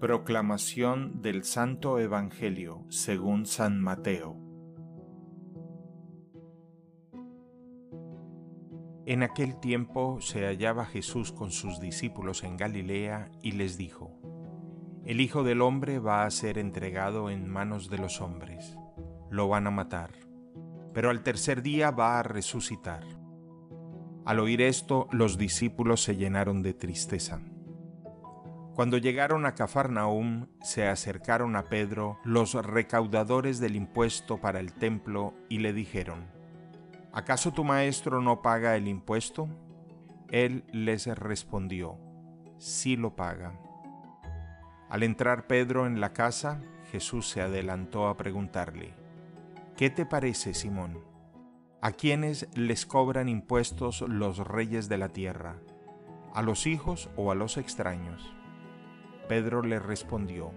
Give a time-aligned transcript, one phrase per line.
[0.00, 4.36] Proclamación del Santo Evangelio según San Mateo.
[9.06, 14.20] En aquel tiempo se hallaba Jesús con sus discípulos en Galilea y les dijo,
[15.06, 18.76] El Hijo del Hombre va a ser entregado en manos de los hombres,
[19.30, 20.10] lo van a matar,
[20.92, 23.06] pero al tercer día va a resucitar.
[24.26, 27.40] Al oír esto, los discípulos se llenaron de tristeza.
[28.76, 35.32] Cuando llegaron a Cafarnaum, se acercaron a Pedro los recaudadores del impuesto para el templo
[35.48, 36.26] y le dijeron,
[37.10, 39.48] ¿acaso tu maestro no paga el impuesto?
[40.28, 41.96] Él les respondió,
[42.58, 43.58] sí lo paga.
[44.90, 46.60] Al entrar Pedro en la casa,
[46.92, 48.92] Jesús se adelantó a preguntarle,
[49.78, 51.02] ¿qué te parece, Simón?
[51.80, 55.56] ¿A quiénes les cobran impuestos los reyes de la tierra?
[56.34, 58.35] ¿A los hijos o a los extraños?
[59.28, 60.52] Pedro le respondió,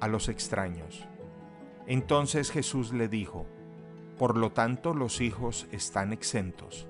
[0.00, 1.06] a los extraños.
[1.86, 3.46] Entonces Jesús le dijo,
[4.18, 6.86] por lo tanto los hijos están exentos.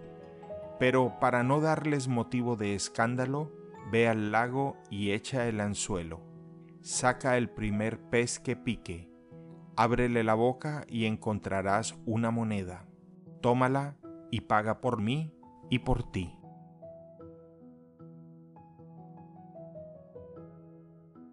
[0.79, 3.53] Pero para no darles motivo de escándalo,
[3.91, 6.21] ve al lago y echa el anzuelo.
[6.81, 9.11] Saca el primer pez que pique,
[9.77, 12.87] ábrele la boca y encontrarás una moneda.
[13.41, 13.97] Tómala
[14.31, 15.35] y paga por mí
[15.71, 16.38] y por ti.